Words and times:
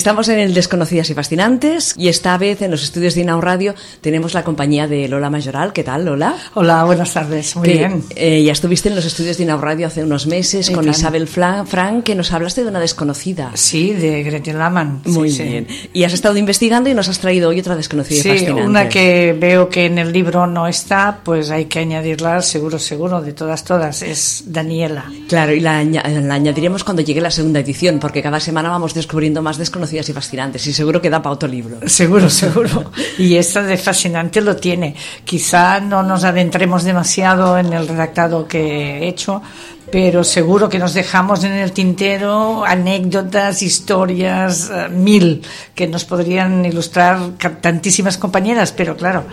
Estamos 0.00 0.30
en 0.30 0.38
el 0.38 0.54
Desconocidas 0.54 1.10
y 1.10 1.14
Fascinantes 1.14 1.92
y 1.98 2.08
esta 2.08 2.38
vez 2.38 2.62
en 2.62 2.70
los 2.70 2.82
estudios 2.82 3.14
de 3.14 3.20
Inau 3.20 3.38
Radio 3.42 3.74
tenemos 4.00 4.32
la 4.32 4.42
compañía 4.44 4.88
de 4.88 5.06
Lola 5.08 5.28
Mayoral. 5.28 5.74
¿Qué 5.74 5.84
tal, 5.84 6.06
Lola? 6.06 6.36
Hola, 6.54 6.84
buenas 6.84 7.12
tardes. 7.12 7.54
Muy 7.54 7.68
Que, 7.68 7.74
bien. 7.74 8.02
eh, 8.16 8.42
ya 8.42 8.52
estuviste 8.52 8.88
en 8.88 8.94
los 8.96 9.04
estudios 9.04 9.36
de 9.36 9.42
Inau 9.44 9.60
Radio 9.60 9.86
hace 9.88 10.02
unos 10.02 10.26
meses 10.26 10.70
con. 10.70 10.88
Isabel 10.88 11.28
Fla- 11.28 11.66
Frank, 11.66 12.04
que 12.04 12.14
nos 12.14 12.32
hablaste 12.32 12.62
de 12.62 12.70
una 12.70 12.80
desconocida. 12.80 13.50
Sí, 13.52 13.92
de 13.92 14.22
Gretel 14.22 14.56
Laman. 14.58 15.02
Muy 15.04 15.30
sí. 15.30 15.42
bien. 15.42 15.66
Y 15.92 16.04
has 16.04 16.14
estado 16.14 16.38
investigando 16.38 16.88
y 16.88 16.94
nos 16.94 17.08
has 17.10 17.18
traído 17.18 17.50
hoy 17.50 17.60
otra 17.60 17.76
desconocida 17.76 18.20
y 18.20 18.22
Sí, 18.22 18.28
fascinante. 18.30 18.62
una 18.62 18.88
que 18.88 19.36
veo 19.38 19.68
que 19.68 19.84
en 19.84 19.98
el 19.98 20.14
libro 20.14 20.46
no 20.46 20.66
está, 20.66 21.20
pues 21.22 21.50
hay 21.50 21.66
que 21.66 21.80
añadirla 21.80 22.40
seguro, 22.40 22.78
seguro, 22.78 23.20
de 23.20 23.34
todas, 23.34 23.64
todas. 23.64 24.00
Es 24.00 24.44
Daniela. 24.46 25.12
Claro, 25.28 25.52
y 25.52 25.60
la, 25.60 25.84
la 25.84 26.34
añadiremos 26.34 26.84
cuando 26.84 27.02
llegue 27.02 27.20
la 27.20 27.30
segunda 27.30 27.60
edición, 27.60 27.98
porque 27.98 28.22
cada 28.22 28.40
semana 28.40 28.70
vamos 28.70 28.94
descubriendo 28.94 29.42
más 29.42 29.58
desconocidas 29.58 29.89
y 29.92 30.12
fascinantes 30.12 30.66
y 30.66 30.72
seguro 30.72 31.00
que 31.00 31.10
da 31.10 31.22
para 31.22 31.34
otro 31.34 31.48
libro. 31.48 31.78
Seguro, 31.86 32.30
seguro. 32.42 32.90
Y 33.18 33.36
esta 33.36 33.62
de 33.62 33.76
fascinante 33.76 34.40
lo 34.40 34.56
tiene. 34.56 34.94
Quizá 35.24 35.80
no 35.80 36.02
nos 36.02 36.24
adentremos 36.24 36.84
demasiado 36.84 37.58
en 37.58 37.72
el 37.72 37.88
redactado 37.88 38.46
que 38.46 38.98
he 38.98 39.08
hecho, 39.08 39.42
pero 39.90 40.22
seguro 40.24 40.68
que 40.68 40.78
nos 40.78 40.94
dejamos 40.94 41.42
en 41.44 41.52
el 41.52 41.72
tintero 41.72 42.64
anécdotas, 42.64 43.62
historias, 43.62 44.70
eh, 44.72 44.88
mil, 44.88 45.42
que 45.74 45.86
nos 45.86 46.04
podrían 46.04 46.64
ilustrar 46.64 47.18
tantísimas 47.60 48.16
compañeras, 48.16 48.72
pero 48.72 48.96
claro, 48.96 49.24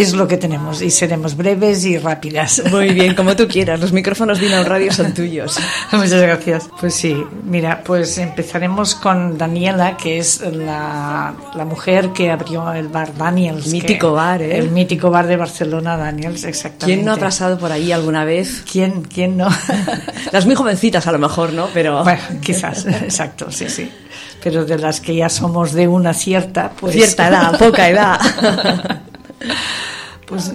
es 0.00 0.12
lo 0.14 0.28
que 0.28 0.36
tenemos 0.36 0.80
y 0.82 0.90
seremos 0.90 1.36
breves 1.36 1.84
y 1.84 1.98
rápidas. 1.98 2.62
Muy 2.70 2.90
bien, 2.94 3.14
como 3.14 3.34
tú 3.36 3.48
quieras. 3.48 3.80
Los 3.80 3.92
micrófonos 3.92 4.38
de 4.40 4.46
Inau 4.46 4.64
Radio 4.64 4.92
son 4.92 5.12
tuyos. 5.14 5.58
Muchas 5.92 6.20
gracias. 6.22 6.68
Pues 6.80 6.94
sí, 6.94 7.16
mira, 7.44 7.82
pues 7.84 8.16
empezaremos 8.18 8.94
con 8.94 9.36
Daniela, 9.38 9.96
que 9.96 10.18
es 10.18 10.40
la, 10.40 11.34
la 11.54 11.64
mujer 11.64 12.10
que 12.12 12.30
abrió 12.30 12.72
el 12.72 12.88
bar 12.88 13.16
Daniels. 13.16 13.66
Mítico 13.68 14.08
que- 14.08 14.14
bar, 14.14 14.42
¿eh? 14.42 14.58
El 14.58 14.70
mítico 14.70 15.10
bar 15.10 15.26
de 15.26 15.36
Barcelona, 15.36 15.96
Daniels, 15.96 16.44
exactamente. 16.44 16.86
¿Quién 16.86 17.04
no 17.04 17.12
ha 17.12 17.16
pasado 17.16 17.58
por 17.58 17.72
ahí 17.72 17.92
alguna 17.92 18.24
vez? 18.24 18.62
¿Quién, 18.70 19.02
quién 19.02 19.36
no? 19.36 19.48
Las 20.32 20.46
muy 20.46 20.54
jovencitas 20.54 21.06
a 21.06 21.12
lo 21.12 21.18
mejor, 21.18 21.52
¿no? 21.52 21.68
Pero 21.74 22.04
bueno, 22.04 22.20
quizás, 22.42 22.86
exacto, 22.86 23.50
sí, 23.50 23.68
sí. 23.68 23.90
Pero 24.42 24.64
de 24.64 24.78
las 24.78 25.00
que 25.00 25.16
ya 25.16 25.28
somos 25.28 25.72
de 25.72 25.88
una 25.88 26.14
cierta, 26.14 26.70
pues... 26.78 26.94
cierta 26.94 27.28
edad, 27.28 27.58
poca 27.58 27.88
edad. 27.88 28.20
Pues 30.28 30.52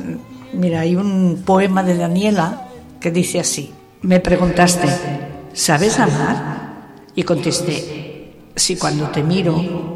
mira, 0.54 0.82
hay 0.82 0.96
un 0.96 1.42
poema 1.44 1.82
de 1.82 1.98
Daniela 1.98 2.68
que 3.00 3.10
dice 3.10 3.40
así. 3.40 3.72
Me 4.02 4.20
preguntaste, 4.20 4.88
¿sabes 5.54 5.98
amar? 6.00 6.92
Y 7.16 7.24
contesté, 7.24 8.36
si 8.56 8.76
cuando 8.76 9.10
te 9.10 9.24
miro, 9.24 9.94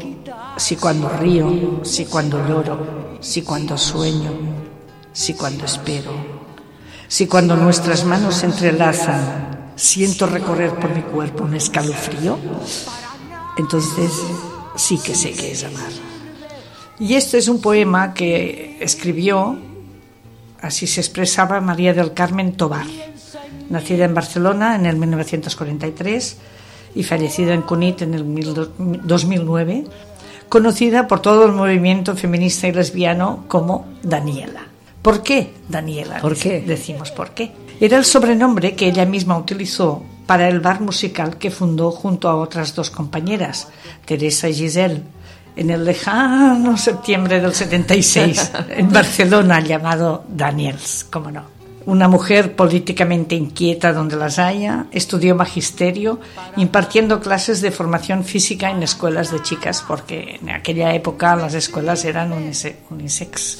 si 0.56 0.76
cuando 0.76 1.08
río, 1.08 1.80
si 1.84 2.06
cuando 2.06 2.44
lloro, 2.48 3.18
si 3.20 3.42
cuando 3.42 3.78
sueño, 3.78 4.32
si 5.12 5.34
cuando 5.34 5.64
espero, 5.64 6.10
si 7.06 7.26
cuando 7.26 7.56
nuestras 7.56 8.04
manos 8.04 8.36
se 8.36 8.46
entrelazan, 8.46 9.72
siento 9.76 10.26
recorrer 10.26 10.74
por 10.74 10.90
mi 10.94 11.02
cuerpo 11.02 11.44
un 11.44 11.54
escalofrío, 11.54 12.36
entonces 13.56 14.10
sí 14.74 14.98
que 14.98 15.14
sé 15.14 15.32
que 15.32 15.52
es 15.52 15.62
amar. 15.62 15.90
Y 17.00 17.14
este 17.14 17.38
es 17.38 17.46
un 17.46 17.60
poema 17.60 18.12
que 18.12 18.76
escribió, 18.80 19.56
así 20.60 20.86
se 20.86 21.00
expresaba 21.00 21.60
María 21.60 21.94
del 21.94 22.12
Carmen 22.14 22.52
Tobar, 22.56 22.86
nacida 23.70 24.04
en 24.04 24.14
Barcelona 24.14 24.76
en 24.76 24.86
el 24.86 24.96
1943 24.96 26.36
y 26.94 27.02
fallecida 27.02 27.54
en 27.54 27.62
Cunit 27.62 28.02
en 28.02 28.14
el 28.14 28.24
mil 28.24 28.54
do- 28.54 28.72
2009, 28.78 29.84
conocida 30.48 31.06
por 31.06 31.20
todo 31.20 31.44
el 31.46 31.52
movimiento 31.52 32.16
feminista 32.16 32.66
y 32.68 32.72
lesbiano 32.72 33.44
como 33.48 33.86
Daniela. 34.02 34.62
¿Por 35.02 35.22
qué 35.22 35.52
Daniela? 35.68 36.18
¿Por 36.20 36.36
qué? 36.36 36.60
Decimos 36.60 37.10
por 37.10 37.30
qué. 37.30 37.52
Era 37.80 37.96
el 37.98 38.04
sobrenombre 38.04 38.74
que 38.74 38.88
ella 38.88 39.04
misma 39.06 39.38
utilizó 39.38 40.02
para 40.26 40.48
el 40.48 40.60
bar 40.60 40.80
musical 40.80 41.38
que 41.38 41.50
fundó 41.50 41.90
junto 41.90 42.28
a 42.28 42.36
otras 42.36 42.74
dos 42.74 42.90
compañeras, 42.90 43.68
Teresa 44.04 44.48
y 44.48 44.54
Giselle, 44.54 45.02
en 45.58 45.70
el 45.70 45.84
lejano 45.84 46.76
septiembre 46.76 47.40
del 47.40 47.52
76, 47.54 48.52
en 48.70 48.92
Barcelona, 48.92 49.60
llamado 49.60 50.24
Daniels, 50.28 51.06
cómo 51.10 51.30
no. 51.30 51.42
Una 51.86 52.06
mujer 52.06 52.54
políticamente 52.54 53.34
inquieta 53.34 53.94
donde 53.94 54.14
las 54.16 54.38
haya, 54.38 54.86
estudió 54.92 55.34
magisterio, 55.34 56.20
impartiendo 56.56 57.18
clases 57.18 57.62
de 57.62 57.70
formación 57.70 58.24
física 58.24 58.70
en 58.70 58.82
escuelas 58.82 59.32
de 59.32 59.42
chicas, 59.42 59.82
porque 59.88 60.38
en 60.40 60.50
aquella 60.50 60.92
época 60.94 61.34
las 61.34 61.54
escuelas 61.54 62.04
eran 62.04 62.30
unise- 62.32 62.76
unisex, 62.90 63.58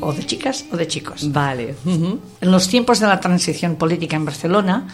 o 0.00 0.12
de 0.14 0.24
chicas 0.24 0.64
o 0.72 0.76
de 0.78 0.86
chicos. 0.88 1.30
Vale. 1.30 1.74
Ujú. 1.84 2.18
En 2.40 2.50
los 2.50 2.66
tiempos 2.66 2.98
de 2.98 3.08
la 3.08 3.20
transición 3.20 3.76
política 3.76 4.16
en 4.16 4.24
Barcelona, 4.24 4.88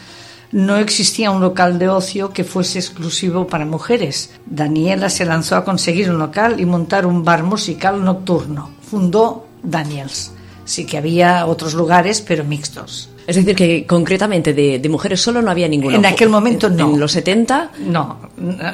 no 0.52 0.76
existía 0.76 1.30
un 1.30 1.40
local 1.40 1.78
de 1.78 1.88
ocio 1.88 2.32
que 2.32 2.44
fuese 2.44 2.78
exclusivo 2.78 3.46
para 3.46 3.64
mujeres. 3.66 4.30
Daniela 4.46 5.10
se 5.10 5.24
lanzó 5.26 5.56
a 5.56 5.64
conseguir 5.64 6.10
un 6.10 6.18
local 6.18 6.60
y 6.60 6.64
montar 6.66 7.06
un 7.06 7.24
bar 7.24 7.42
musical 7.42 8.02
nocturno. 8.04 8.70
Fundó 8.82 9.46
Daniels. 9.62 10.32
Sí 10.64 10.84
que 10.86 10.98
había 10.98 11.46
otros 11.46 11.74
lugares, 11.74 12.20
pero 12.20 12.42
mixtos. 12.44 13.10
Es 13.26 13.36
decir, 13.36 13.54
que 13.56 13.86
concretamente 13.86 14.52
de, 14.54 14.78
de 14.78 14.88
mujeres 14.88 15.20
solo 15.20 15.42
no 15.42 15.50
había 15.50 15.66
ninguno. 15.68 15.96
En 15.96 16.06
aquel 16.06 16.28
momento 16.28 16.68
En- 16.68 16.76
no. 16.76 16.94
En 16.94 17.00
los 17.00 17.12
70, 17.12 17.70
No, 17.86 18.18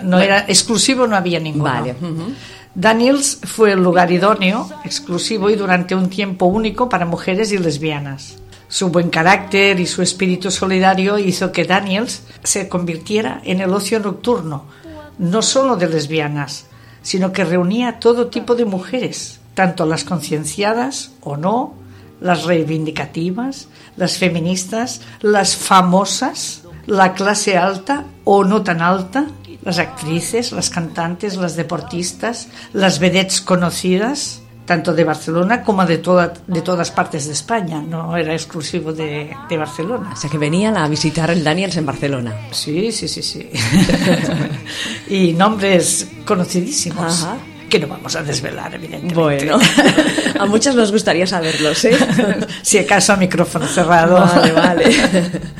no 0.03 0.21
era 0.21 0.41
exclusivo, 0.49 1.06
no 1.06 1.16
había 1.16 1.41
ninguno. 1.41 1.65
Vale. 1.65 1.94
Daniels 2.75 3.38
fue 3.44 3.72
el 3.72 3.82
lugar 3.82 4.11
idóneo, 4.11 4.69
exclusivo 4.84 5.50
y 5.50 5.56
durante 5.56 5.94
un 5.94 6.09
tiempo 6.09 6.47
único 6.47 6.88
para 6.88 7.05
mujeres 7.05 7.53
y 7.53 7.59
lesbianas. 7.59 8.37
Su 8.72 8.88
buen 8.88 9.10
carácter 9.10 9.78
y 9.81 9.87
su 9.87 10.00
espíritu 10.00 10.50
solidario 10.50 11.19
hizo 11.19 11.53
que 11.53 11.66
Daniels 11.66 12.22
se 12.43 12.71
convirtiera 12.71 13.43
en 13.44 13.60
el 13.60 13.71
ocio 13.75 14.00
nocturno, 14.00 14.65
no 15.19 15.43
solo 15.43 15.77
de 15.77 15.91
lesbianas, 15.91 16.65
sino 17.03 17.34
que 17.34 17.44
reunía 17.44 18.00
todo 18.00 18.28
tipo 18.28 18.55
de 18.55 18.65
mujeres, 18.65 19.41
tanto 19.53 19.84
las 19.84 20.05
concienciadas 20.05 21.12
o 21.21 21.37
no, 21.37 21.75
las 22.22 22.44
reivindicativas, 22.44 23.69
las 23.99 24.16
feministas, 24.16 25.03
las 25.21 25.55
famosas, 25.55 26.62
la 26.87 27.12
clase 27.12 27.59
alta 27.59 28.06
o 28.25 28.43
no 28.43 28.62
tan 28.62 28.81
alta, 28.81 29.27
las 29.62 29.78
actrices, 29.78 30.50
las 30.50 30.71
cantantes, 30.71 31.37
las 31.37 31.56
deportistas, 31.56 32.49
las 32.72 33.00
vedettes 33.00 33.43
conocidas, 33.43 34.42
tanto 34.72 34.94
de 34.94 35.05
Barcelona 35.05 35.62
como 35.62 35.84
de, 35.84 35.99
toda- 35.99 36.33
de 36.47 36.62
todas 36.62 36.91
partes 36.91 37.27
de 37.27 37.34
España, 37.34 37.83
no 37.83 38.16
era 38.16 38.33
exclusivo 38.33 38.91
de, 38.93 39.31
de 39.50 39.56
Barcelona. 39.59 40.09
o 40.15 40.16
sea 40.16 40.31
que 40.31 40.38
venían 40.38 40.78
a 40.78 40.88
visitar 40.88 41.31
el 41.31 41.44
Daniels 41.44 41.77
en 41.77 41.84
Barcelona. 41.84 42.33
Sí, 42.53 42.91
sí, 42.91 43.06
sí, 43.06 43.22
sí. 43.22 43.50
y 45.09 45.32
nombres 45.34 46.09
conocidísimos 46.25 47.22
Ajá. 47.25 47.37
que 47.69 47.78
no 47.81 47.87
vamos 47.88 48.16
a 48.16 48.22
desvelar, 48.22 48.75
evidentemente. 48.75 49.15
Bueno, 49.15 49.59
a 50.41 50.47
muchas 50.47 50.75
nos 50.75 50.91
gustaría 50.91 51.26
saberlos, 51.26 51.85
¿eh? 51.85 51.97
si 52.62 52.79
acaso 52.79 53.12
a 53.12 53.17
micrófono 53.17 53.67
cerrado. 53.67 54.20
Vale, 54.20 54.52
vale. 54.52 54.85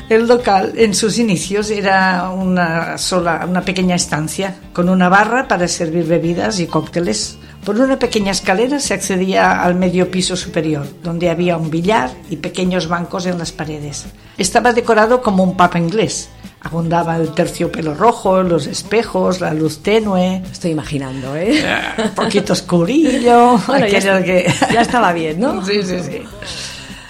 El 0.09 0.27
local 0.27 0.73
en 0.75 0.95
sus 0.95 1.19
inicios 1.19 1.69
era 1.69 2.29
una 2.31 2.97
sola, 2.97 3.45
una 3.47 3.61
pequeña 3.61 3.95
estancia 3.95 4.55
con 4.73 4.89
una 4.89 5.07
barra 5.07 5.47
para 5.47 5.67
servir 5.67 6.05
bebidas 6.05 6.59
y 6.59 6.65
cócteles. 6.65 7.37
Por 7.65 7.79
una 7.79 7.97
pequeña 7.97 8.31
escalera 8.31 8.79
se 8.81 8.93
accedía 8.93 9.63
al 9.63 9.75
medio 9.75 10.11
piso 10.11 10.35
superior, 10.35 10.85
donde 11.01 11.29
había 11.29 11.55
un 11.55 11.69
billar 11.69 12.11
y 12.29 12.35
pequeños 12.35 12.89
bancos 12.89 13.25
en 13.25 13.37
las 13.39 13.53
paredes. 13.53 14.05
Estaba 14.37 14.73
decorado 14.73 15.21
como 15.21 15.43
un 15.43 15.55
pub 15.55 15.77
inglés. 15.77 16.27
Abundaba 16.59 17.15
el 17.15 17.33
terciopelo 17.33 17.93
rojo, 17.93 18.43
los 18.43 18.67
espejos, 18.67 19.39
la 19.39 19.53
luz 19.53 19.81
tenue, 19.81 20.43
Estoy 20.51 20.71
imaginando, 20.71 21.37
¿eh? 21.37 21.63
un 22.03 22.09
poquito 22.11 22.51
oscurillo. 22.51 23.57
Bueno, 23.67 23.87
ya, 23.87 24.21
que... 24.21 24.51
ya 24.73 24.81
estaba 24.81 25.13
bien, 25.13 25.39
¿no? 25.39 25.65
Sí, 25.65 25.83
sí, 25.83 25.99
sí. 26.01 26.21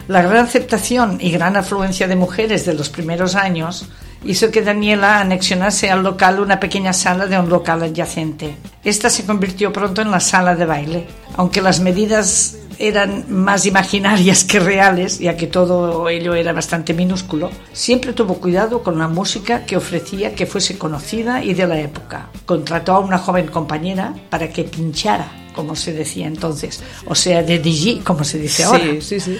La 0.07 0.21
gran 0.21 0.45
aceptación 0.45 1.17
y 1.19 1.31
gran 1.31 1.55
afluencia 1.55 2.07
de 2.07 2.15
mujeres 2.15 2.65
de 2.65 2.75
los 2.75 2.89
primeros 2.89 3.35
años 3.35 3.87
hizo 4.25 4.51
que 4.51 4.61
Daniela 4.61 5.19
anexionase 5.19 5.89
al 5.89 6.03
local 6.03 6.39
una 6.39 6.59
pequeña 6.59 6.93
sala 6.93 7.27
de 7.27 7.37
un 7.37 7.49
local 7.49 7.83
adyacente. 7.83 8.55
Esta 8.83 9.09
se 9.09 9.25
convirtió 9.25 9.71
pronto 9.71 10.01
en 10.01 10.11
la 10.11 10.19
sala 10.19 10.55
de 10.55 10.65
baile, 10.65 11.07
aunque 11.35 11.61
las 11.61 11.79
medidas 11.79 12.57
eran 12.79 13.25
más 13.29 13.65
imaginarias 13.65 14.43
que 14.43 14.59
reales, 14.59 15.19
ya 15.19 15.37
que 15.37 15.47
todo 15.47 16.09
ello 16.09 16.33
era 16.33 16.53
bastante 16.53 16.93
minúsculo, 16.93 17.49
siempre 17.71 18.13
tuvo 18.13 18.35
cuidado 18.35 18.83
con 18.83 18.97
la 18.97 19.07
música 19.07 19.65
que 19.65 19.77
ofrecía 19.77 20.35
que 20.35 20.45
fuese 20.45 20.77
conocida 20.77 21.43
y 21.43 21.53
de 21.53 21.67
la 21.67 21.79
época. 21.79 22.29
Contrató 22.45 22.93
a 22.93 22.99
una 22.99 23.17
joven 23.17 23.47
compañera 23.47 24.13
para 24.29 24.49
que 24.49 24.63
pinchara, 24.63 25.42
como 25.53 25.75
se 25.75 25.93
decía 25.93 26.27
entonces, 26.27 26.81
o 27.05 27.15
sea, 27.15 27.43
de 27.43 27.59
DJ, 27.59 28.01
como 28.03 28.23
se 28.23 28.39
dice 28.39 28.63
ahora. 28.63 28.83
Sí, 28.83 29.01
sí, 29.01 29.19
sí. 29.19 29.37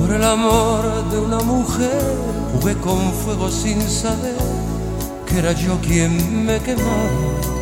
Por 0.00 0.14
el 0.14 0.24
amor 0.24 1.10
de 1.10 1.18
una 1.18 1.38
mujer 1.40 2.02
jugué 2.52 2.74
con 2.74 3.12
fuego 3.12 3.50
sin 3.50 3.80
saber 3.82 4.36
que 5.26 5.38
era 5.38 5.52
yo 5.52 5.78
quien 5.80 6.44
me 6.44 6.58
quemaba. 6.60 7.56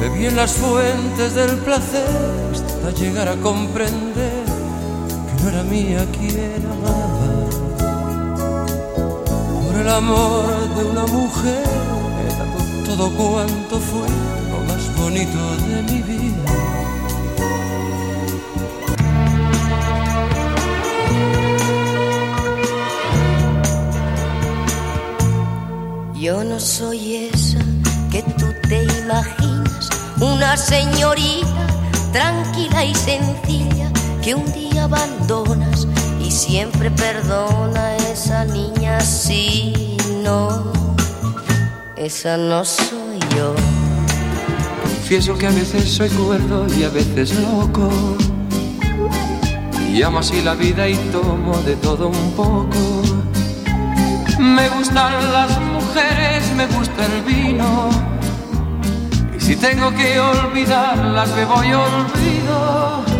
Bebí 0.00 0.26
en 0.26 0.36
las 0.36 0.52
fuentes 0.52 1.34
del 1.34 1.56
placer 1.58 2.06
hasta 2.52 2.90
llegar 3.00 3.28
a 3.28 3.36
comprender 3.36 4.44
que 4.44 5.42
no 5.42 5.48
era 5.48 5.62
mía 5.62 6.06
quien 6.12 6.66
amaba. 6.66 7.64
Por 9.64 9.80
el 9.80 9.88
amor 9.88 10.74
de 10.76 10.84
una 10.84 11.06
mujer 11.06 11.64
he 12.20 12.32
dado 12.38 12.58
todo 12.84 13.10
cuanto 13.16 13.78
fue 13.80 14.43
bonito 14.96 15.56
de 15.68 15.82
mi 15.82 16.02
vida. 16.02 16.44
Yo 26.14 26.42
no 26.42 26.58
soy 26.58 27.30
esa 27.32 27.58
que 28.10 28.22
tú 28.38 28.46
te 28.68 28.84
imaginas, 28.84 29.90
una 30.20 30.56
señorita 30.56 31.66
tranquila 32.12 32.84
y 32.84 32.94
sencilla 32.94 33.90
que 34.22 34.34
un 34.34 34.50
día 34.52 34.84
abandonas 34.84 35.86
y 36.20 36.30
siempre 36.30 36.90
perdona 36.90 37.80
a 37.80 37.96
esa 37.96 38.44
niña 38.44 39.00
si 39.00 39.98
no, 40.22 40.72
esa 41.96 42.36
no 42.36 42.64
soy 42.64 43.18
yo. 43.36 43.73
Confieso 45.04 45.36
que 45.36 45.46
a 45.46 45.50
veces 45.50 45.92
soy 45.92 46.08
cuerdo 46.08 46.66
y 46.78 46.82
a 46.82 46.88
veces 46.88 47.38
loco. 47.38 47.90
Y 49.92 50.00
amo 50.00 50.20
así 50.20 50.40
la 50.40 50.54
vida 50.54 50.88
y 50.88 50.94
tomo 51.12 51.58
de 51.58 51.76
todo 51.76 52.08
un 52.08 52.32
poco. 52.32 53.02
Me 54.38 54.66
gustan 54.70 55.12
las 55.30 55.60
mujeres, 55.60 56.50
me 56.56 56.66
gusta 56.68 57.04
el 57.04 57.22
vino. 57.22 57.90
Y 59.36 59.40
si 59.40 59.56
tengo 59.56 59.94
que 59.94 60.18
olvidarlas, 60.18 61.36
me 61.36 61.44
voy 61.44 61.66
olvido. 61.74 63.13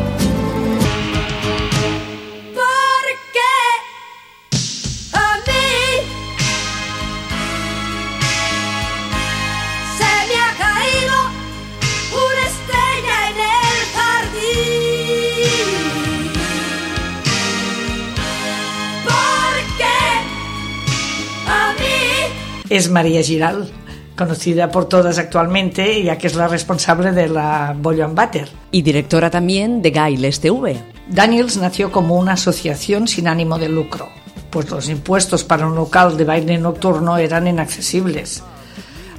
Es 22.75 22.91
María 22.91 23.23
Giral, 23.23 23.71
conocida 24.17 24.69
por 24.73 24.87
todas 24.87 25.19
actualmente, 25.19 26.03
ya 26.03 26.19
que 26.19 26.27
es 26.27 26.35
la 26.35 26.49
responsable 26.49 27.13
de 27.13 27.29
la 27.29 27.73
Bollo 27.79 28.05
and 28.05 28.21
Butter. 28.21 28.49
Y 28.73 28.83
directora 28.83 29.31
también 29.31 29.81
de 29.81 29.93
Gailes 29.93 30.41
TV. 30.41 30.83
Daniels 31.09 31.57
nació 31.57 31.93
como 31.93 32.19
una 32.19 32.33
asociación 32.33 33.07
sin 33.07 33.29
ánimo 33.29 33.61
de 33.61 33.69
lucro, 33.69 34.09
pues 34.51 34.69
los 34.73 34.89
impuestos 34.89 35.45
para 35.45 35.69
un 35.69 35.77
local 35.77 36.17
de 36.17 36.25
baile 36.25 36.59
nocturno 36.59 37.17
eran 37.17 37.47
inaccesibles. 37.47 38.43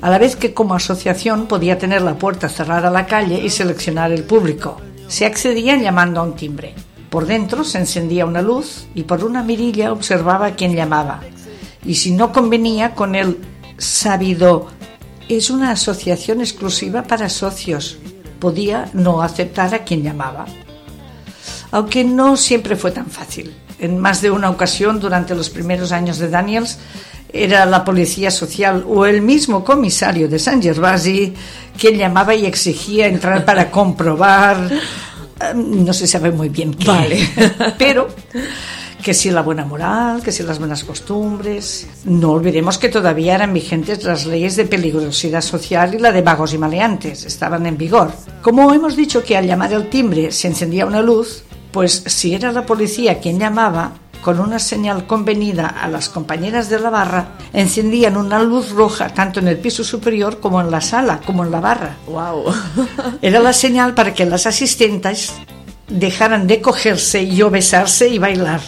A 0.02 0.10
la 0.10 0.18
vez 0.18 0.36
que 0.36 0.54
como 0.54 0.76
asociación 0.76 1.48
podía 1.48 1.78
tener 1.78 2.02
la 2.02 2.18
puerta 2.18 2.50
cerrada 2.50 2.90
a 2.90 2.92
la 2.92 3.06
calle 3.06 3.40
y 3.42 3.50
seleccionar 3.50 4.12
el 4.12 4.26
público. 4.26 4.82
Se 5.08 5.26
accedía 5.26 5.78
llamando 5.78 6.20
a 6.20 6.24
un 6.24 6.36
timbre. 6.36 6.76
Por 7.10 7.26
dentro 7.26 7.64
se 7.64 7.78
encendía 7.78 8.26
una 8.26 8.42
luz 8.42 8.88
y 8.94 9.04
por 9.04 9.24
una 9.24 9.44
mirilla 9.44 9.94
observaba 9.94 10.48
a 10.48 10.56
quien 10.56 10.76
llamaba. 10.76 11.22
Y 11.86 11.96
si 11.96 12.12
no 12.12 12.32
convenía 12.32 12.96
con 12.96 13.16
el 13.16 13.38
sabido, 13.78 14.68
es 15.30 15.50
una 15.50 15.72
asociación 15.72 16.42
exclusiva 16.42 17.04
para 17.04 17.30
socios, 17.30 17.98
podía 18.40 18.90
no 18.94 19.22
aceptar 19.22 19.74
a 19.74 19.84
quien 19.84 20.04
llamaba 20.04 20.46
aunque 21.76 22.06
no 22.06 22.38
siempre 22.38 22.78
fue 22.78 22.92
tan 22.92 23.08
fácil. 23.08 23.54
En 23.80 24.00
más 24.00 24.22
de 24.22 24.32
una 24.32 24.50
ocasión 24.50 24.98
durante 24.98 25.36
los 25.36 25.50
primeros 25.50 25.92
años 25.92 26.18
de 26.20 26.30
Daniels 26.30 26.80
era 27.34 27.66
la 27.66 27.84
policía 27.84 28.32
social 28.32 28.86
o 28.88 29.06
el 29.06 29.22
mismo 29.22 29.62
comisario 29.66 30.30
de 30.30 30.40
San 30.40 30.62
Gervasi 30.62 31.34
quien 31.78 31.98
llamaba 31.98 32.34
y 32.34 32.46
exigía 32.46 33.08
entrar 33.08 33.44
para 33.44 33.70
comprobar, 33.70 34.72
eh, 35.42 35.54
no 35.54 35.92
se 35.92 36.08
sabe 36.08 36.32
muy 36.32 36.48
bien 36.48 36.74
qué, 36.74 36.88
Vale. 36.88 37.30
pero 37.78 38.08
que 39.06 39.14
si 39.14 39.30
la 39.30 39.44
buena 39.44 39.66
moral, 39.66 40.24
que 40.24 40.32
si 40.32 40.42
las 40.42 40.58
buenas 40.58 40.84
costumbres. 40.84 41.86
No 42.06 42.32
olvidemos 42.32 42.80
que 42.80 42.90
todavía 42.90 43.36
eran 43.36 43.54
vigentes 43.54 44.04
las 44.04 44.26
leyes 44.26 44.56
de 44.56 44.66
peligrosidad 44.66 45.42
social 45.42 45.94
y 45.94 46.00
la 46.00 46.12
de 46.12 46.24
vagos 46.24 46.56
y 46.56 46.58
maleantes, 46.58 47.24
estaban 47.24 47.68
en 47.68 47.78
vigor. 47.78 48.12
Como 48.42 48.74
hemos 48.74 48.96
dicho 48.96 49.24
que 49.24 49.38
al 49.38 49.46
llamar 49.46 49.74
el 49.74 49.92
timbre 49.92 50.32
se 50.32 50.48
encendía 50.48 50.88
una 50.88 51.04
luz, 51.04 51.44
pues 51.72 52.02
si 52.08 52.34
era 52.34 52.52
la 52.52 52.66
policía 52.66 53.20
quien 53.20 53.38
llamaba, 53.38 53.92
con 54.24 54.40
una 54.40 54.58
señal 54.58 55.06
convenida 55.06 55.68
a 55.68 55.88
las 55.88 56.10
compañeras 56.10 56.68
de 56.72 56.80
la 56.80 56.90
barra, 56.90 57.38
encendían 57.54 58.18
una 58.18 58.42
luz 58.42 58.72
roja 58.72 59.10
tanto 59.10 59.40
en 59.40 59.50
el 59.50 59.60
piso 59.60 59.84
superior 59.84 60.40
como 60.40 60.60
en 60.62 60.72
la 60.72 60.82
sala, 60.82 61.22
como 61.24 61.46
en 61.46 61.52
la 61.52 61.60
barra. 61.60 61.96
Wow. 62.08 62.46
Era 63.22 63.40
la 63.40 63.54
señal 63.54 63.94
para 63.94 64.16
que 64.16 64.26
las 64.26 64.48
asistentes 64.48 65.32
dejaran 65.88 66.48
de 66.48 66.60
cogerse 66.60 67.22
y 67.22 67.40
o 67.44 67.52
besarse 67.52 68.08
y 68.10 68.18
bailar, 68.18 68.62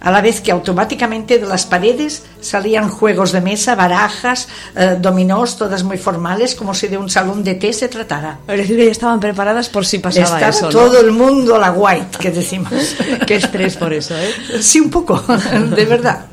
a 0.00 0.10
la 0.10 0.20
vez 0.20 0.40
que 0.40 0.52
automáticamente 0.52 1.38
de 1.38 1.46
las 1.46 1.66
paredes 1.66 2.22
salían 2.40 2.88
juegos 2.88 3.32
de 3.32 3.40
mesa, 3.40 3.74
barajas, 3.74 4.48
eh, 4.76 4.96
dominós, 5.00 5.56
todas 5.56 5.82
muy 5.82 5.98
formales, 5.98 6.54
como 6.54 6.74
si 6.74 6.86
de 6.86 6.96
un 6.96 7.10
salón 7.10 7.42
de 7.42 7.54
té 7.54 7.72
se 7.72 7.88
tratara. 7.88 8.38
Es 8.46 8.58
decir, 8.58 8.76
que 8.76 8.84
ya 8.86 8.92
estaban 8.92 9.18
preparadas 9.18 9.68
por 9.68 9.84
si 9.84 9.98
pasaba 9.98 10.24
Estaba 10.24 10.50
eso, 10.50 10.66
¿no? 10.66 10.70
todo 10.70 11.00
el 11.00 11.10
mundo 11.10 11.56
a 11.56 11.58
la 11.58 11.72
white, 11.72 12.18
que 12.18 12.30
decimos. 12.30 12.72
Qué 13.26 13.36
estrés 13.36 13.76
por 13.76 13.92
eso, 13.92 14.16
¿eh? 14.16 14.32
Sí, 14.60 14.80
un 14.80 14.90
poco, 14.90 15.20
de 15.76 15.84
verdad. 15.84 16.26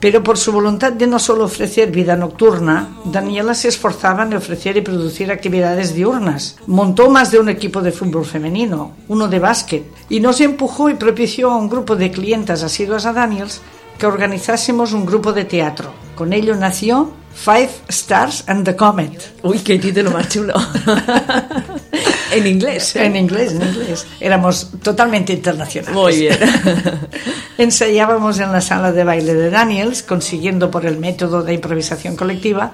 Pero 0.00 0.22
por 0.22 0.38
su 0.38 0.50
voluntad 0.50 0.92
de 0.92 1.06
no 1.06 1.18
solo 1.18 1.44
ofrecer 1.44 1.90
vida 1.90 2.16
nocturna, 2.16 2.88
Daniela 3.04 3.54
se 3.54 3.68
esforzaba 3.68 4.22
en 4.22 4.34
ofrecer 4.34 4.78
y 4.78 4.80
producir 4.80 5.30
actividades 5.30 5.94
diurnas. 5.94 6.56
Montó 6.66 7.10
más 7.10 7.30
de 7.30 7.38
un 7.38 7.50
equipo 7.50 7.82
de 7.82 7.92
fútbol 7.92 8.24
femenino, 8.24 8.92
uno 9.08 9.28
de 9.28 9.38
básquet, 9.38 9.84
y 10.08 10.20
nos 10.20 10.40
empujó 10.40 10.88
y 10.88 10.94
propició 10.94 11.50
a 11.50 11.56
un 11.56 11.68
grupo 11.68 11.96
de 11.96 12.10
clientas 12.10 12.62
asiduas 12.62 13.04
a 13.04 13.12
Daniels 13.12 13.60
que 13.98 14.06
organizásemos 14.06 14.94
un 14.94 15.04
grupo 15.04 15.34
de 15.34 15.44
teatro. 15.44 15.90
Con 16.14 16.32
ello 16.32 16.56
nació 16.56 17.12
Five 17.34 17.70
Stars 17.88 18.44
and 18.46 18.64
the 18.64 18.74
Comet. 18.74 19.34
Uy, 19.42 19.58
qué 19.58 19.78
título 19.78 20.10
más 20.10 20.28
chulo. 20.30 20.54
en 22.32 22.46
inglés. 22.46 22.96
¿eh? 22.96 23.04
En 23.04 23.16
inglés, 23.16 23.52
en 23.52 23.62
inglés. 23.62 24.06
Éramos 24.20 24.68
totalmente 24.82 25.32
internacionales. 25.32 25.94
Muy 25.94 26.16
bien. 26.18 26.38
Ensayábamos 27.58 28.38
en 28.40 28.52
la 28.52 28.60
sala 28.60 28.92
de 28.92 29.04
baile 29.04 29.34
de 29.34 29.50
Daniels, 29.50 30.02
consiguiendo 30.02 30.70
por 30.70 30.86
el 30.86 30.98
método 30.98 31.42
de 31.42 31.54
improvisación 31.54 32.16
colectiva 32.16 32.72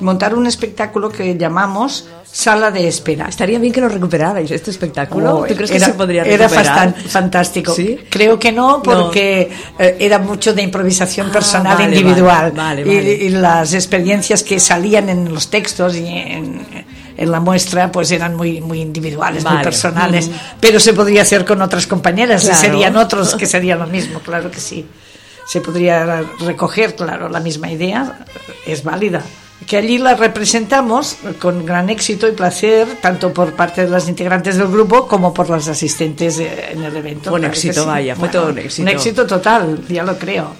montar 0.00 0.34
un 0.34 0.46
espectáculo 0.48 1.10
que 1.10 1.36
llamamos 1.36 2.08
Sala 2.24 2.72
de 2.72 2.88
Espera. 2.88 3.28
Estaría 3.28 3.58
bien 3.60 3.72
que 3.72 3.80
lo 3.80 3.88
recuperarais, 3.88 4.50
este 4.50 4.72
espectáculo. 4.72 5.38
Oh, 5.40 5.44
¿Tú 5.46 5.54
crees 5.54 5.70
que 5.70 5.76
era- 5.76 5.86
se 5.86 5.92
podría 5.94 6.22
Era 6.24 6.48
recuperar? 6.48 6.94
fastan- 6.94 6.94
fantástico. 7.08 7.72
¿Sí? 7.72 7.98
Creo 8.10 8.36
que 8.36 8.50
no, 8.50 8.82
porque 8.82 9.48
eh, 9.78 9.96
era 10.00 10.18
mucho 10.18 10.54
de 10.54 10.62
improvisación 10.62 11.28
Ah, 11.28 11.32
personal 11.32 11.76
vale, 11.78 11.94
individual. 11.96 12.50
vale, 12.52 12.82
vale, 12.82 12.92
Y- 12.92 12.96
vale. 12.96 13.12
Y, 13.12 13.28
las 13.28 13.74
experiencias 13.74 14.42
que 14.42 14.58
salían 14.58 15.08
en 15.08 15.32
los 15.32 15.48
textos 15.50 15.94
y 15.96 16.04
en, 16.08 16.62
en 17.16 17.30
la 17.30 17.40
muestra, 17.40 17.90
pues 17.92 18.10
eran 18.10 18.34
muy, 18.36 18.60
muy 18.60 18.80
individuales, 18.80 19.44
muy 19.44 19.52
Vale. 19.54 19.64
personales. 19.64 20.28
Mm. 20.28 20.32
Pero 20.60 20.80
se 20.80 20.92
podría 20.92 21.22
hacer 21.22 21.44
con 21.44 21.60
otras 21.62 21.86
compañeras 21.86 22.42
Claro. 22.44 22.58
y 22.58 22.60
serían 22.60 22.96
otros 22.96 23.34
que 23.34 23.46
sería 23.54 23.76
lo 23.76 23.86
mismo, 23.86 24.20
claro 24.20 24.50
que 24.50 24.60
sí. 24.60 24.86
Se 25.46 25.60
podría 25.60 26.22
recoger, 26.40 26.94
claro, 26.94 27.28
la 27.28 27.40
misma 27.40 27.70
idea, 27.70 28.24
es 28.66 28.84
válida. 28.84 29.22
Que 29.66 29.76
allí 29.76 29.98
la 29.98 30.14
representamos 30.14 31.16
con 31.40 31.64
gran 31.64 31.88
éxito 31.88 32.26
y 32.26 32.32
placer, 32.32 32.86
tanto 33.00 33.32
por 33.32 33.52
parte 33.54 33.84
de 33.84 33.90
las 33.90 34.08
integrantes 34.08 34.56
del 34.56 34.66
grupo 34.68 35.06
como 35.06 35.32
por 35.32 35.48
las 35.50 35.68
asistentes 35.68 36.38
eh, 36.40 36.70
en 36.72 36.82
el 36.82 36.96
evento. 36.96 37.30
Fue 37.30 37.38
un 37.38 37.40
claro 37.42 37.54
éxito, 37.54 37.86
vaya, 37.86 38.16
fue 38.16 38.28
todo 38.28 38.48
un 38.50 38.58
éxito. 38.58 38.82
Un 38.82 38.88
éxito 38.88 39.26
total, 39.26 39.78
ya 39.88 40.02
lo 40.02 40.18
creo. 40.18 40.52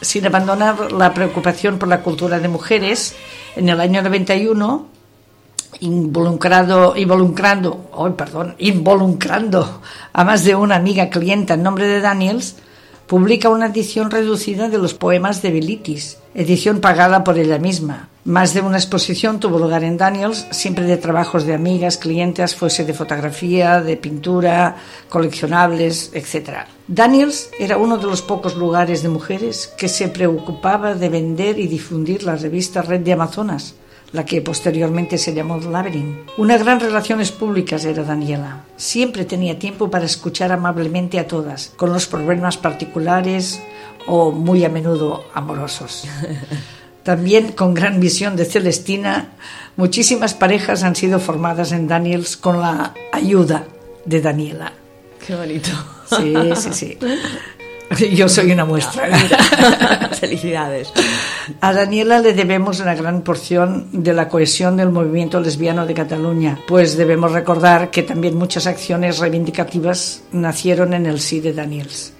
Sin 0.00 0.26
abandonar 0.26 0.92
la 0.92 1.14
preocupación 1.14 1.78
por 1.78 1.88
la 1.88 2.00
cultura 2.00 2.38
de 2.38 2.48
mujeres, 2.48 3.14
en 3.56 3.68
el 3.68 3.80
año 3.80 4.02
91 4.02 4.86
involucrado, 5.80 6.96
involucrando, 6.96 7.88
oh, 7.92 8.10
perdón, 8.12 8.54
involucrando 8.58 9.80
a 10.12 10.24
más 10.24 10.44
de 10.44 10.54
una 10.54 10.76
amiga 10.76 11.10
clienta 11.10 11.54
en 11.54 11.62
nombre 11.62 11.86
de 11.86 12.00
Daniels, 12.00 12.56
publica 13.06 13.48
una 13.48 13.66
edición 13.66 14.10
reducida 14.10 14.68
de 14.68 14.78
los 14.78 14.94
poemas 14.94 15.42
de 15.42 15.50
Bilitis, 15.50 16.18
edición 16.34 16.80
pagada 16.80 17.24
por 17.24 17.38
ella 17.38 17.58
misma. 17.58 18.08
Más 18.24 18.54
de 18.54 18.60
una 18.60 18.78
exposición 18.78 19.40
tuvo 19.40 19.58
lugar 19.58 19.82
en 19.82 19.98
Daniels, 19.98 20.46
siempre 20.52 20.84
de 20.84 20.96
trabajos 20.96 21.44
de 21.44 21.54
amigas, 21.54 21.98
clientes, 21.98 22.54
fuese 22.54 22.84
de 22.84 22.94
fotografía, 22.94 23.80
de 23.80 23.96
pintura, 23.96 24.76
coleccionables, 25.08 26.12
etc. 26.14 26.60
Daniels 26.86 27.50
era 27.58 27.78
uno 27.78 27.98
de 27.98 28.06
los 28.06 28.22
pocos 28.22 28.54
lugares 28.54 29.02
de 29.02 29.08
mujeres 29.08 29.74
que 29.76 29.88
se 29.88 30.08
preocupaba 30.08 30.94
de 30.94 31.08
vender 31.08 31.58
y 31.58 31.66
difundir 31.66 32.22
la 32.22 32.36
revista 32.36 32.80
Red 32.80 33.00
de 33.00 33.12
Amazonas, 33.12 33.74
la 34.12 34.24
que 34.24 34.42
posteriormente 34.42 35.18
se 35.18 35.34
llamó 35.34 35.58
Labyrinth. 35.58 36.28
Una 36.36 36.58
gran 36.58 36.80
relaciones 36.80 37.32
públicas 37.32 37.84
era 37.84 38.04
Daniela. 38.04 38.64
Siempre 38.76 39.24
tenía 39.24 39.58
tiempo 39.58 39.90
para 39.90 40.04
escuchar 40.04 40.52
amablemente 40.52 41.18
a 41.18 41.26
todas, 41.26 41.72
con 41.76 41.92
los 41.92 42.06
problemas 42.06 42.56
particulares 42.58 43.60
o 44.06 44.30
muy 44.30 44.64
a 44.64 44.68
menudo 44.68 45.24
amorosos. 45.34 46.04
También 47.02 47.52
con 47.52 47.74
gran 47.74 47.98
visión 47.98 48.36
de 48.36 48.44
Celestina, 48.44 49.30
muchísimas 49.76 50.34
parejas 50.34 50.84
han 50.84 50.94
sido 50.94 51.18
formadas 51.18 51.72
en 51.72 51.88
Daniels 51.88 52.36
con 52.36 52.60
la 52.60 52.94
ayuda 53.12 53.64
de 54.04 54.20
Daniela. 54.20 54.72
Qué 55.26 55.34
bonito. 55.34 55.70
Sí, 56.06 56.34
sí, 56.56 56.72
sí. 56.72 56.98
Yo 58.14 58.28
soy 58.28 58.52
una 58.52 58.64
muestra. 58.64 59.06
Felicidades. 60.20 60.92
A 61.60 61.72
Daniela 61.72 62.18
le 62.18 62.32
debemos 62.32 62.80
una 62.80 62.94
gran 62.94 63.22
porción 63.22 63.88
de 63.92 64.12
la 64.12 64.28
cohesión 64.28 64.76
del 64.76 64.90
movimiento 64.90 65.40
lesbiano 65.40 65.86
de 65.86 65.94
Cataluña, 65.94 66.58
pues 66.66 66.96
debemos 66.96 67.32
recordar 67.32 67.90
que 67.90 68.02
también 68.02 68.36
muchas 68.36 68.66
acciones 68.66 69.18
reivindicativas 69.18 70.22
nacieron 70.32 70.94
en 70.94 71.06
el 71.06 71.20
sí 71.20 71.40
de 71.40 71.52
Daniels. 71.52 72.12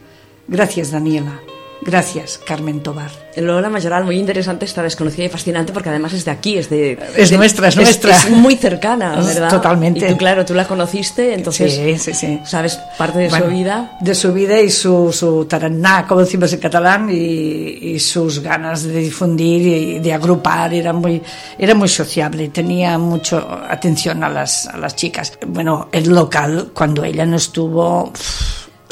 Gracias, 0.48 0.90
Daniela. 0.90 1.40
Gracias, 1.84 2.38
Carmen 2.46 2.80
Tobar. 2.80 3.10
Lola 3.36 3.68
Mayoral, 3.68 4.04
muy 4.04 4.16
interesante, 4.16 4.64
esta 4.64 4.82
desconocida 4.82 5.24
y 5.24 5.28
fascinante 5.28 5.72
porque 5.72 5.88
además 5.88 6.12
es 6.12 6.24
de 6.24 6.30
aquí, 6.30 6.56
es 6.56 6.70
de... 6.70 6.96
Es 7.16 7.32
nuestra, 7.32 7.68
es 7.68 7.76
nuestra. 7.76 8.14
Es, 8.14 8.30
muy 8.30 8.54
cercana, 8.56 9.16
¿verdad? 9.16 9.50
Totalmente. 9.50 10.06
Y 10.06 10.08
tú, 10.10 10.16
claro, 10.16 10.44
tú 10.44 10.54
la 10.54 10.66
conociste, 10.68 11.34
entonces... 11.34 11.74
Sí, 11.74 11.98
sí, 11.98 12.14
sí. 12.14 12.40
¿Sabes 12.44 12.78
parte 12.96 13.18
de 13.18 13.28
Bueno, 13.28 13.46
su 13.46 13.50
vida? 13.50 13.98
De 14.00 14.14
su 14.14 14.32
vida 14.32 14.60
y 14.60 14.70
su, 14.70 15.12
su 15.12 15.46
taraná, 15.46 16.06
como 16.06 16.20
decimos 16.20 16.52
en 16.52 16.60
catalán, 16.60 17.10
y, 17.10 17.14
y 17.14 17.98
sus 17.98 18.40
ganas 18.40 18.84
de 18.84 19.00
difundir 19.00 19.66
y 19.66 19.98
de 19.98 20.12
agrupar. 20.12 20.72
Era 20.72 20.92
muy, 20.92 21.20
era 21.58 21.74
muy 21.74 21.88
sociable, 21.88 22.48
tenía 22.50 22.96
mucho 22.96 23.38
atención 23.68 24.22
a 24.22 24.28
las, 24.28 24.68
a 24.68 24.76
las 24.76 24.94
chicas. 24.94 25.36
Bueno, 25.48 25.88
el 25.90 26.08
local, 26.10 26.70
cuando 26.72 27.02
ella 27.02 27.26
no 27.26 27.36
estuvo... 27.36 28.12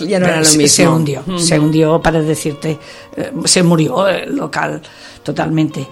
Ya 0.05 0.19
no 0.19 0.27
era 0.27 0.39
lo 0.39 0.45
se, 0.45 0.59
mismo. 0.59 0.75
se 0.75 0.89
hundió, 0.89 1.25
se 1.39 1.59
hundió 1.59 2.01
para 2.01 2.21
decirte, 2.23 2.79
eh, 3.17 3.33
se 3.45 3.63
murió 3.63 4.09
el 4.09 4.37
local 4.37 4.81
totalmente. 5.23 5.87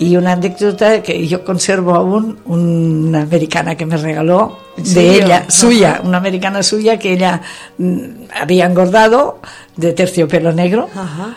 Y 0.00 0.16
una 0.16 0.32
anécdota 0.32 1.02
que 1.02 1.26
yo 1.26 1.44
conservo 1.44 1.94
aún, 1.94 2.38
una 2.44 3.22
americana 3.22 3.74
que 3.74 3.84
me 3.84 3.96
regaló, 3.96 4.56
de 4.76 5.16
ella, 5.16 5.46
suya, 5.50 6.00
una 6.04 6.18
americana 6.18 6.62
suya 6.62 6.98
que 6.98 7.14
ella 7.14 7.42
mm, 7.78 7.98
había 8.40 8.66
engordado 8.66 9.40
de 9.76 9.92
terciopelo 9.92 10.52
negro. 10.52 10.88
Ajá. 10.94 11.34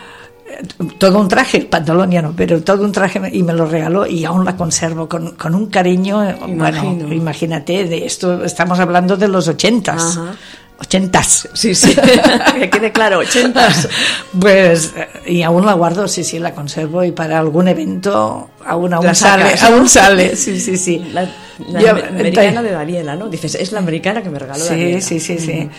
Todo 1.00 1.20
un 1.20 1.28
traje, 1.28 1.62
pantalón 1.62 2.12
ya 2.12 2.22
no, 2.22 2.34
pero 2.36 2.62
todo 2.62 2.84
un 2.84 2.92
traje 2.92 3.20
y 3.32 3.42
me 3.42 3.54
lo 3.54 3.66
regaló 3.66 4.06
y 4.06 4.26
aún 4.26 4.46
la 4.46 4.56
conservo 4.56 5.10
con, 5.10 5.32
con 5.32 5.56
un 5.56 5.68
cariño. 5.68 6.22
Imagino. 6.48 6.94
Bueno, 7.08 7.14
imagínate, 7.14 7.86
de 7.86 8.06
esto 8.06 8.44
estamos 8.44 8.80
hablando 8.80 9.18
de 9.18 9.28
los 9.28 9.48
ochentas. 9.48 10.18
Ajá. 10.18 10.36
Ochentas. 10.82 11.48
Sí, 11.54 11.76
sí, 11.76 11.96
que 12.60 12.70
quede 12.70 12.92
claro, 12.92 13.20
ochentas. 13.20 13.88
Pues, 14.40 14.94
eh, 14.96 15.08
y 15.34 15.42
aún 15.44 15.66
la 15.66 15.74
guardo, 15.74 16.08
sí, 16.08 16.24
sí, 16.24 16.40
la 16.40 16.54
conservo 16.56 17.04
y 17.04 17.12
para 17.12 17.38
algún 17.40 17.68
evento 17.68 18.50
aún, 18.66 18.94
aún 18.94 19.14
sale, 19.14 19.54
aún 19.62 19.88
sale, 19.88 20.36
sí, 20.36 20.60
sí, 20.60 20.78
sí. 20.78 21.00
La, 21.14 21.30
la 21.70 21.82
Yo- 21.82 21.90
amer- 21.92 22.08
americana 22.08 22.64
de 22.64 22.72
Daniela, 22.72 23.16
¿no? 23.16 23.28
Dices, 23.30 23.56
es 23.56 23.72
la 23.72 23.80
americana 23.80 24.24
que 24.24 24.30
me 24.30 24.40
regaló 24.40 24.64
Sí, 24.64 24.70
Daniela. 24.70 25.02
sí, 25.02 25.20
sí, 25.20 25.38
sí. 25.38 25.70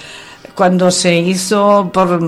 Cuando 0.55 0.91
se 0.91 1.17
hizo 1.17 1.91
por, 1.93 2.21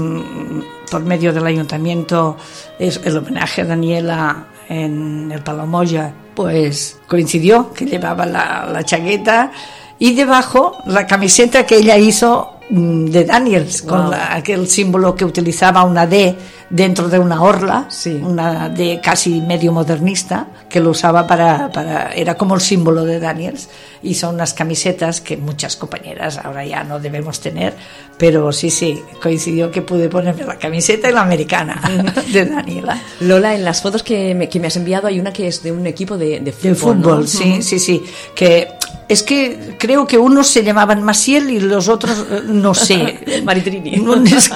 por 0.91 1.05
medio 1.05 1.33
del 1.33 1.47
ayuntamiento 1.47 2.37
es- 2.79 3.01
el 3.05 3.17
homenaje 3.19 3.63
a 3.63 3.65
Daniela 3.67 4.47
en 4.69 5.31
el 5.31 5.41
Palomoya, 5.43 6.13
pues 6.35 6.97
coincidió 7.07 7.73
que 7.73 7.85
llevaba 7.85 8.27
la, 8.27 8.67
la 8.73 8.83
chaqueta 8.83 9.53
y 9.99 10.15
debajo 10.15 10.77
la 10.87 11.07
camiseta 11.07 11.65
que 11.67 11.77
ella 11.77 11.97
hizo 11.99 12.54
de 12.71 13.25
Daniels, 13.25 13.83
con 13.83 14.03
Wow. 14.03 14.11
la- 14.13 14.35
aquel 14.35 14.67
símbolo 14.69 15.15
que 15.15 15.25
utilizaba 15.25 15.85
una 15.85 16.07
D 16.07 16.35
dentro 16.71 17.09
de 17.09 17.19
una 17.19 17.43
orla, 17.43 17.87
Sí. 17.91 18.11
una 18.23 18.69
D 18.71 19.01
casi 19.03 19.41
medio 19.43 19.71
modernista, 19.71 20.47
que 20.69 20.81
lo 20.81 20.91
usaba 20.91 21.27
para, 21.27 21.71
para, 21.71 22.13
era 22.15 22.37
como 22.37 22.55
el 22.55 22.61
símbolo 22.63 23.05
de 23.05 23.21
Daniels, 23.21 23.69
y 24.03 24.15
son 24.15 24.37
unas 24.37 24.55
camisetas 24.55 25.21
que 25.21 25.37
muchas 25.37 25.77
compañeras 25.77 26.39
ahora 26.43 26.65
ya 26.65 26.83
no 26.85 26.99
debemos 26.99 27.39
tener, 27.41 27.75
pero 28.19 28.51
sí, 28.51 28.71
sí, 28.71 29.01
coincidió 29.23 29.71
que 29.71 29.83
pude 29.83 30.09
ponerme 30.09 30.45
la 30.45 30.57
camiseta 30.59 31.09
y 31.11 31.13
la 31.13 31.21
americana 31.21 31.81
de 32.33 32.47
Daniela. 32.47 33.01
Lola, 33.21 33.55
en 33.55 33.63
las 33.65 33.83
fotos 33.83 34.03
que 34.03 34.35
me, 34.35 34.49
que 34.49 34.59
me 34.59 34.69
has 34.69 34.77
enviado 34.77 35.07
hay 35.07 35.21
una 35.21 35.33
que 35.33 35.47
es 35.49 35.63
de 35.63 35.71
un 35.71 35.87
equipo 35.87 36.17
de, 36.17 36.41
de 36.41 36.51
fútbol. 36.53 36.63
Del 36.63 36.77
fútbol, 36.77 37.21
¿no? 37.21 37.27
sí, 37.27 37.63
sí, 37.63 37.79
sí. 37.79 38.03
Que 38.35 38.69
es 39.09 39.23
que 39.23 39.77
creo 39.79 40.07
que 40.07 40.19
unos 40.19 40.49
se 40.49 40.63
llamaban 40.65 41.03
Maciel 41.03 41.51
y 41.51 41.61
los 41.61 41.89
otros 41.89 42.27
eh, 42.31 42.43
no 42.47 42.75
sé. 42.87 43.43
Maritrini. 43.45 44.03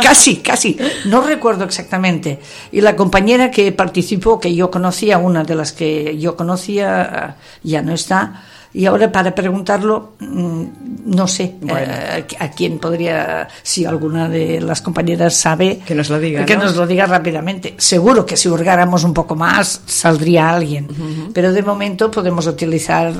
Casi, 0.02 0.36
casi. 0.36 0.76
No 1.06 1.20
recuerdo 1.20 1.64
exactamente. 1.64 2.38
Y 2.72 2.80
la 2.80 2.96
compañera 2.96 3.50
que 3.50 3.72
participó, 3.72 4.38
que 4.40 4.54
yo 4.54 4.70
conocía, 4.70 5.18
una 5.18 5.44
de 5.44 5.54
las 5.54 5.72
que 5.72 6.16
yo 6.18 6.36
conocía, 6.36 7.36
eh, 7.38 7.42
ya 7.62 7.82
no 7.82 7.92
está. 7.92 8.44
Y 8.74 8.84
ahora 8.84 9.10
para 9.10 9.34
preguntarlo, 9.34 10.12
mm, 10.20 10.64
no 11.06 11.26
sé 11.26 11.54
Bueno. 11.62 11.80
eh, 11.90 12.26
a 12.38 12.50
quién 12.50 12.78
podría, 12.78 13.48
si 13.62 13.86
alguna 13.86 14.28
de 14.28 14.60
las 14.60 14.82
compañeras 14.82 15.34
sabe, 15.36 15.80
Que 15.86 15.94
nos 15.94 16.10
lo 16.10 16.20
diga, 16.20 16.44
que 16.44 16.54
¿no? 16.56 16.64
nos 16.64 16.76
lo 16.76 16.86
diga 16.86 17.06
rápidamente. 17.06 17.74
Seguro 17.78 18.26
que 18.26 18.36
si 18.36 18.46
hurgáramos 18.48 19.04
un 19.04 19.14
poco 19.14 19.34
más 19.34 19.80
saldría 19.86 20.50
alguien, 20.50 20.86
pero 21.32 21.52
de 21.52 21.62
momento 21.62 22.10
podemos 22.10 22.46
utilizar, 22.46 23.10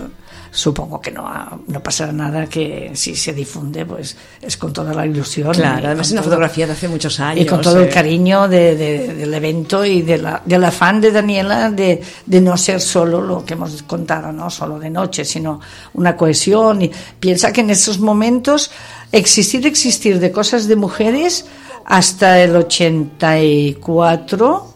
supongo 0.50 1.00
que 1.00 1.11
no, 1.11 1.62
no 1.67 1.83
pasará 1.83 2.12
nada, 2.12 2.47
que 2.47 2.90
si 2.95 3.14
se 3.17 3.33
difunde, 3.33 3.85
pues 3.87 4.17
es 4.40 4.57
con 4.57 4.73
toda 4.73 4.93
la 4.95 5.05
ilusión. 5.07 5.52
Claro, 5.52 5.87
además 5.88 6.07
es 6.09 6.12
una 6.12 6.21
todo- 6.23 6.31
fotografía 6.31 6.67
de 6.67 6.73
hace 6.73 6.88
muchos 6.88 7.19
años. 7.21 7.45
y 7.45 7.47
con 7.47 7.61
todo 7.61 7.78
el 7.81 7.88
eh. 7.88 7.90
cariño 7.90 8.49
de- 8.49 8.76
de- 8.76 9.14
del 9.14 9.35
evento 9.35 9.85
y 9.85 10.02
de 10.02 10.19
la, 10.19 10.43
del 10.45 10.64
afán 10.64 11.00
de 11.00 11.11
Daniela 11.12 11.71
de, 11.71 12.00
de 12.26 12.40
no 12.40 12.57
ser 12.57 12.81
solo 12.81 13.21
lo 13.21 13.45
que 13.45 13.55
hemos 13.55 13.83
contado, 13.83 14.33
no 14.33 14.50
solo 14.50 14.78
de 14.78 14.90
noche, 14.90 15.25
sino 15.25 15.61
una 15.95 16.17
cohesión. 16.17 16.83
Y 16.83 16.90
piensa 17.21 17.52
que 17.52 17.61
en 17.62 17.71
esos 17.71 17.99
momentos 17.99 18.71
existir, 19.12 19.67
existir 19.67 20.19
de 20.21 20.31
cosas 20.33 20.67
de 20.69 20.76
mujeres 20.76 21.47
hasta 21.85 22.40
el 22.43 22.55
84. 22.57 24.67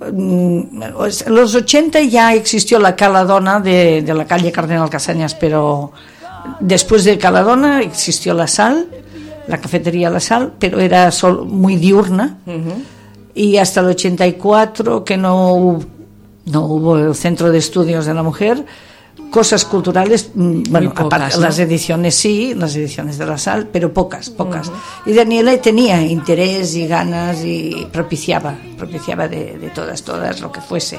Mm, 0.00 0.82
En 1.26 1.34
los 1.34 1.54
80 1.54 2.00
ya 2.02 2.34
existió 2.34 2.78
la 2.78 2.96
Caladona 2.96 3.60
de, 3.60 4.02
de 4.02 4.14
la 4.14 4.24
calle 4.26 4.50
Cardenal 4.52 4.88
Casañas, 4.90 5.34
pero 5.34 5.92
después 6.60 7.04
de 7.04 7.18
Caladona 7.18 7.82
existió 7.82 8.34
la 8.34 8.46
Sal, 8.46 8.86
la 9.46 9.58
cafetería 9.58 10.10
La 10.10 10.20
Sal, 10.20 10.52
pero 10.58 10.80
era 10.80 11.10
solo 11.10 11.44
muy 11.44 11.76
diurna. 11.76 12.38
Y 13.34 13.56
hasta 13.58 13.80
el 13.80 13.86
84, 13.86 15.04
que 15.04 15.16
no, 15.16 15.52
hubo- 15.54 15.84
no 16.46 16.66
hubo 16.66 16.98
el 16.98 17.14
Centro 17.14 17.50
de 17.50 17.58
Estudios 17.58 18.06
de 18.06 18.14
la 18.14 18.22
Mujer, 18.22 18.64
cosas 19.30 19.64
culturales, 19.64 20.30
mm, 20.34 20.62
bueno, 20.70 20.90
pocas, 20.92 21.06
aparte, 21.06 21.36
¿no? 21.36 21.42
las 21.42 21.58
ediciones 21.58 22.14
sí, 22.14 22.54
las 22.54 22.74
ediciones 22.76 23.18
de 23.18 23.26
La 23.26 23.38
Sal, 23.38 23.68
pero 23.72 23.92
pocas, 23.92 24.30
pocas. 24.30 24.70
Y 25.06 25.12
Daniela 25.12 25.56
tenía 25.60 26.02
interés 26.02 26.74
y 26.74 26.86
ganas 26.86 27.44
y 27.44 27.86
propiciaba, 27.92 28.54
propiciaba 28.76 29.28
de, 29.28 29.58
de 29.58 29.70
todas, 29.70 30.02
todas 30.02 30.40
lo 30.40 30.50
que 30.52 30.60
fuese. 30.60 30.98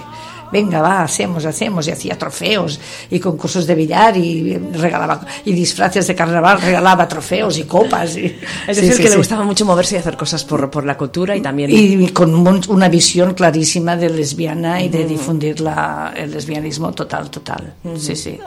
Venga, 0.51 0.81
va, 0.81 1.03
hacemos, 1.03 1.45
hacemos, 1.45 1.87
y 1.87 1.91
hacía 1.91 2.17
trofeos 2.17 2.79
y 3.09 3.19
concursos 3.19 3.65
de 3.65 3.75
billar 3.75 4.17
y 4.17 4.57
regalaba, 4.73 5.25
y 5.45 5.53
disfraces 5.53 6.07
de 6.07 6.15
carnaval, 6.15 6.61
regalaba 6.61 7.07
trofeos 7.07 7.57
y 7.57 7.63
copas. 7.63 8.17
Y, 8.17 8.25
Es 8.67 8.75
decir, 8.77 8.93
sí, 8.95 9.03
que 9.03 9.09
le 9.09 9.15
gustaba 9.17 9.43
mucho 9.43 9.65
moverse 9.65 9.95
y 9.95 9.99
hacer 9.99 10.17
cosas 10.17 10.43
por, 10.43 10.69
por 10.69 10.85
la 10.85 10.97
cultura 10.97 11.35
y 11.35 11.41
también... 11.41 11.69
Y 11.71 12.09
con 12.09 12.33
un- 12.35 12.61
una 12.67 12.89
visión 12.89 13.33
clarísima 13.33 13.95
de 13.95 14.09
lesbiana 14.09 14.81
y 14.81 14.89
de 14.89 15.05
difundir 15.05 15.61
la, 15.61 16.13
el 16.15 16.31
lesbianismo 16.31 16.91
total, 16.91 17.29
total. 17.29 17.73
Sí, 17.97 18.15
sí. 18.15 18.37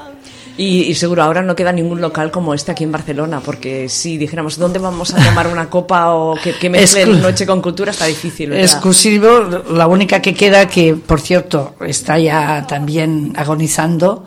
Y, 0.56 0.82
y 0.82 0.94
seguro 0.94 1.24
ahora 1.24 1.42
no 1.42 1.56
queda 1.56 1.72
ningún 1.72 2.00
local 2.00 2.30
como 2.30 2.54
este 2.54 2.70
aquí 2.70 2.84
en 2.84 2.92
Barcelona, 2.92 3.40
porque 3.44 3.88
si 3.88 4.16
dijéramos 4.18 4.56
dónde 4.56 4.78
vamos 4.78 5.12
a 5.12 5.16
tomar 5.24 5.48
una 5.48 5.68
copa 5.68 6.12
o 6.14 6.36
que, 6.40 6.54
que 6.54 6.70
mezclen 6.70 7.08
Exclu- 7.08 7.20
noche 7.22 7.44
con 7.44 7.60
cultura 7.60 7.90
está 7.90 8.06
difícil. 8.06 8.50
¿verdad? 8.50 8.64
Exclusivo, 8.64 9.40
la 9.72 9.88
única 9.88 10.22
que 10.22 10.32
queda, 10.32 10.68
que 10.68 10.94
por 10.94 11.20
cierto 11.20 11.74
está 11.84 12.18
ya 12.20 12.64
también 12.68 13.32
agonizando, 13.36 14.24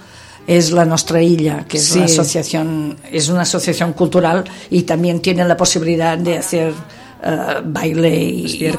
es 0.48 0.72
la 0.72 0.84
Nostra 0.86 1.22
Illa, 1.22 1.66
que 1.68 1.78
es 1.78 1.86
Sí. 1.86 1.98
una 2.00 2.06
asociación, 2.06 2.98
es 3.12 3.30
una 3.30 3.44
asociación 3.44 3.94
cultural 3.94 4.44
y 4.70 4.84
también 4.84 5.22
tiene 5.22 5.46
la 5.46 5.56
posibilidad 5.56 6.18
de 6.18 6.38
hacer 6.40 6.74
eh, 7.24 7.62
baile 7.64 8.16
y, 8.16 8.70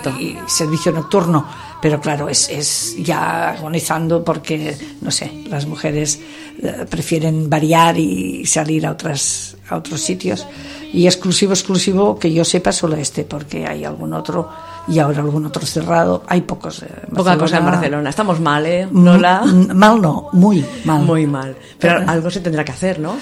servicio 0.46 0.92
nocturno. 0.92 1.46
Pero 1.80 2.00
claro, 2.00 2.28
es, 2.28 2.48
es 2.48 2.96
ya 2.98 3.50
agonizando 3.50 4.24
porque, 4.24 4.76
no 5.00 5.10
sé, 5.10 5.44
las 5.48 5.66
mujeres 5.66 6.20
eh, 6.60 6.86
prefieren 6.90 7.48
variar 7.48 7.96
y 7.98 8.44
salir 8.46 8.84
a, 8.86 8.92
otras, 8.92 9.56
a 9.68 9.76
otros 9.76 10.00
sitios. 10.00 10.46
Y 10.92 11.06
exclusivo, 11.06 11.52
exclusivo, 11.52 12.18
que 12.18 12.32
yo 12.32 12.44
sepa, 12.44 12.72
solo 12.72 12.96
este, 12.96 13.24
porque 13.24 13.66
hay 13.66 13.84
algún 13.84 14.12
otro 14.12 14.48
y 14.88 14.98
ahora 14.98 15.20
algún 15.20 15.46
otro 15.46 15.64
cerrado. 15.66 16.24
Hay 16.26 16.40
pocos. 16.40 16.82
Eh, 16.82 16.88
Poca 17.14 17.36
cosa 17.36 17.58
en 17.58 17.66
Barcelona. 17.66 18.10
Estamos 18.10 18.40
mal, 18.40 18.66
¿eh? 18.66 18.88
Lola. 18.90 19.42
Mal 19.44 20.00
no, 20.00 20.28
muy 20.32 20.64
mal. 20.84 21.02
Muy 21.02 21.26
mal. 21.26 21.56
Pero 21.78 22.02
algo 22.08 22.30
se 22.30 22.40
tendrá 22.40 22.64
que 22.64 22.72
hacer, 22.72 22.98
¿no? 22.98 23.14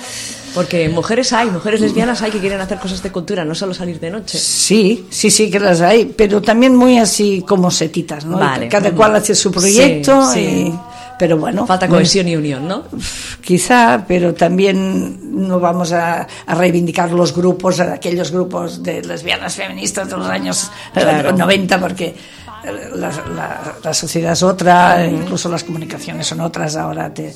Porque 0.56 0.88
mujeres 0.88 1.32
hay, 1.32 1.50
mujeres 1.50 1.80
lesbianas 1.82 2.22
hay 2.22 2.30
que 2.32 2.40
quieren 2.40 2.60
hacer 2.60 2.78
cosas 2.78 3.02
de 3.02 3.12
cultura, 3.12 3.44
no 3.44 3.54
solo 3.54 3.74
salir 3.74 4.00
de 4.00 4.10
noche. 4.10 4.38
Sí, 4.38 5.06
sí, 5.10 5.30
sí 5.30 5.50
que 5.50 5.60
las 5.60 5.82
hay, 5.82 6.06
pero 6.06 6.40
también 6.42 6.74
muy 6.74 6.98
así 6.98 7.44
como 7.46 7.70
setitas, 7.70 8.24
¿no? 8.24 8.38
Vale. 8.38 8.66
Cada 8.68 8.90
cual 8.92 9.14
hace 9.16 9.34
su 9.34 9.52
proyecto, 9.52 10.26
Sí, 10.32 10.40
sí. 10.40 10.40
y- 10.68 10.80
pero 11.18 11.38
bueno. 11.38 11.66
Falta 11.66 11.88
cohesión 11.88 12.28
y 12.28 12.36
unión, 12.36 12.66
¿no? 12.68 12.84
Quizá, 13.42 14.04
pero 14.06 14.34
también 14.34 15.46
no 15.46 15.60
vamos 15.60 15.92
a, 15.92 16.26
a 16.46 16.54
reivindicar 16.54 17.10
los 17.12 17.34
grupos, 17.34 17.80
a 17.80 17.94
aquellos 17.94 18.30
grupos 18.32 18.82
de 18.82 19.02
lesbianas 19.02 19.54
feministas 19.54 20.08
de 20.10 20.16
los 20.16 20.26
años 20.26 20.70
eh, 20.94 21.00
Claro. 21.00 21.32
90, 21.32 21.80
porque 21.80 22.06
eh, 22.06 22.16
la, 22.96 23.08
la- 23.34 23.74
la 23.82 23.94
sociedad 23.94 24.32
es 24.32 24.42
otra, 24.42 25.06
incluso 25.06 25.48
las 25.48 25.64
comunicaciones 25.64 26.26
son 26.26 26.40
otras. 26.40 26.76
Ahora 26.76 27.12
te, 27.12 27.34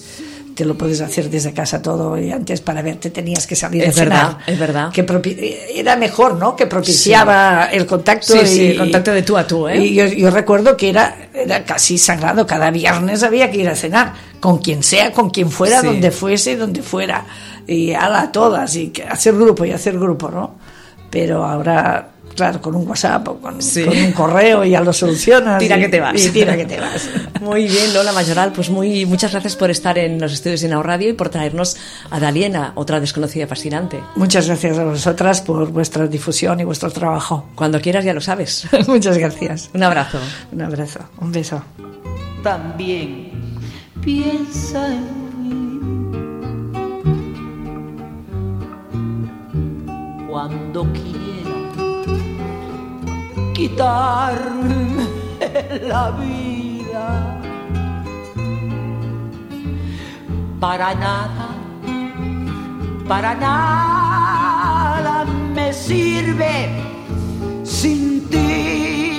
te 0.60 0.66
lo 0.66 0.76
puedes 0.76 1.00
hacer 1.00 1.30
desde 1.30 1.54
casa 1.54 1.80
todo 1.80 2.18
y 2.18 2.30
antes 2.30 2.60
para 2.60 2.82
verte 2.82 3.08
tenías 3.08 3.46
que 3.46 3.56
salir 3.56 3.82
Es 3.82 3.96
a 3.96 4.04
cenar. 4.04 4.26
verdad, 4.26 4.38
es 4.46 4.58
verdad. 4.58 4.92
Que 4.92 5.70
era 5.74 5.96
mejor, 5.96 6.34
¿no? 6.36 6.54
Que 6.54 6.66
propiciaba 6.66 7.64
el 7.72 7.86
contacto. 7.86 8.34
Sí, 8.34 8.40
y, 8.42 8.46
sí, 8.46 8.66
el 8.72 8.76
contacto 8.76 9.10
de 9.10 9.22
tú 9.22 9.38
a 9.38 9.46
tú, 9.46 9.66
¿eh? 9.68 9.78
Y 9.78 9.94
yo, 9.94 10.04
yo 10.04 10.30
recuerdo 10.30 10.76
que 10.76 10.90
era, 10.90 11.16
era 11.32 11.64
casi 11.64 11.96
sagrado. 11.96 12.46
Cada 12.46 12.70
viernes 12.70 13.22
había 13.22 13.50
que 13.50 13.56
ir 13.56 13.68
a 13.70 13.74
cenar, 13.74 14.12
con 14.38 14.58
quien 14.58 14.82
sea, 14.82 15.12
con 15.12 15.30
quien 15.30 15.50
fuera, 15.50 15.80
Sí. 15.80 15.86
donde 15.86 16.10
fuese, 16.10 16.56
donde 16.56 16.82
fuera. 16.82 17.24
Y 17.66 17.94
ala 17.94 18.20
a 18.20 18.30
todas, 18.32 18.76
y 18.76 18.92
hacer 19.08 19.34
grupo 19.34 19.64
y 19.64 19.70
hacer 19.72 19.98
grupo, 19.98 20.28
¿no? 20.30 20.56
Pero 21.08 21.42
ahora, 21.42 22.06
claro, 22.40 22.60
con 22.62 22.74
un 22.74 22.88
WhatsApp 22.88 23.28
o 23.28 23.36
con, 23.38 23.60
Sí. 23.60 23.84
con 23.84 23.96
un 23.96 24.12
correo 24.12 24.64
ya 24.64 24.80
lo 24.80 24.92
solucionas. 24.92 25.58
Tira 25.58 25.76
y- 25.76 25.80
que 25.82 25.88
te 25.88 26.00
vas. 26.00 26.24
Y 26.24 26.30
tira 26.30 26.56
que 26.56 26.64
te 26.64 26.80
vas. 26.80 27.08
Muy 27.40 27.64
bien, 27.68 27.92
Lola 27.94 28.12
Mayoral, 28.12 28.52
pues 28.52 28.68
muy, 28.70 29.04
muchas 29.06 29.32
gracias 29.32 29.56
por 29.56 29.70
estar 29.70 29.96
en 29.98 30.20
los 30.20 30.32
estudios 30.32 30.60
de 30.62 30.68
Nau 30.68 30.82
Radio 30.82 31.08
y 31.10 31.12
por 31.14 31.28
traernos 31.30 31.76
a 32.10 32.18
Daliena, 32.20 32.72
otra 32.74 32.98
desconocida 33.00 33.46
fascinante. 33.46 34.00
Muchas 34.16 34.46
gracias 34.46 34.78
a 34.78 34.84
vosotras 34.84 35.40
por 35.42 35.70
vuestra 35.70 36.06
difusión 36.06 36.60
y 36.60 36.64
vuestro 36.64 36.90
trabajo. 36.90 37.48
Cuando 37.54 37.80
quieras 37.80 38.04
ya 38.04 38.12
lo 38.14 38.20
sabes. 38.20 38.66
Muchas 38.88 39.16
gracias. 39.18 39.70
Un 39.74 39.82
abrazo. 39.82 40.18
Un 40.52 40.62
abrazo, 40.62 41.00
un 41.20 41.32
beso. 41.32 41.62
también 42.42 43.30
piensa 44.02 44.86
en 44.86 45.04
mí. 45.42 45.60
Cuando 50.28 50.84
quiera 50.92 51.19
quitarme 53.70 55.06
la 55.82 56.10
vida. 56.12 57.40
Para 60.60 60.94
nada, 60.94 61.48
para 63.08 63.34
nada 63.34 65.24
me 65.54 65.72
sirve 65.72 66.68
sin 67.64 68.28
ti. 68.28 69.09